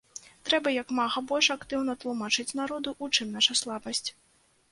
Трэба 0.47 0.69
як 0.75 0.93
мага 0.99 1.21
больш 1.31 1.49
актыўна 1.55 1.95
тлумачыць 2.03 2.47
народу, 2.61 2.93
у 3.05 3.13
чым 3.17 3.27
наша 3.39 3.53
слабасць. 3.63 4.05